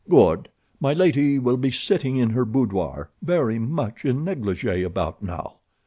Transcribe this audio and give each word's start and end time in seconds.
"Good! 0.09 0.49
My 0.79 0.93
lady 0.93 1.37
will 1.37 1.57
be 1.57 1.69
sitting 1.69 2.17
in 2.17 2.31
her 2.31 2.43
boudoir, 2.43 3.11
very 3.21 3.59
much 3.59 4.03
in 4.03 4.23
negligee, 4.23 4.81
about 4.81 5.21
now. 5.21 5.57